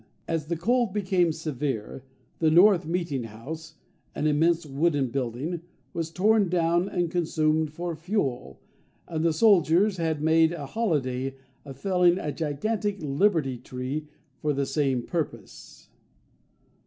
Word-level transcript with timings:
As 0.27 0.47
the 0.47 0.57
cold 0.57 0.93
became 0.93 1.31
severe, 1.31 2.01
the 2.39 2.49
North 2.49 2.87
"meeting 2.87 3.25
house," 3.25 3.75
an 4.15 4.25
immense 4.25 4.65
wooden 4.65 5.11
building, 5.11 5.61
was 5.93 6.09
torn 6.09 6.49
down 6.49 6.89
and 6.89 7.11
consumed 7.11 7.71
for 7.71 7.95
fuel, 7.95 8.59
and 9.07 9.23
the 9.23 9.31
soldiers 9.31 9.97
had 9.97 10.19
made 10.19 10.53
a 10.53 10.65
holiday 10.65 11.35
of 11.65 11.77
felling 11.77 12.17
a 12.17 12.31
gigantic 12.31 12.97
Liberty 12.99 13.59
tree 13.59 14.07
for 14.39 14.53
the 14.53 14.65
same 14.65 15.03
purpose. 15.03 15.89